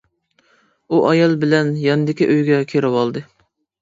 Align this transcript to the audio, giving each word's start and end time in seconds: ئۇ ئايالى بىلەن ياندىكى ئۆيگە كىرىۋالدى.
ئۇ 0.95 1.01
ئايالى 1.09 1.37
بىلەن 1.45 1.69
ياندىكى 1.83 2.31
ئۆيگە 2.37 2.59
كىرىۋالدى. 2.73 3.25